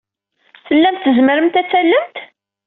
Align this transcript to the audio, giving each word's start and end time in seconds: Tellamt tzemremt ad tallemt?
Tellamt 0.67 1.01
tzemremt 1.03 1.59
ad 1.61 1.67
tallemt? 1.67 2.17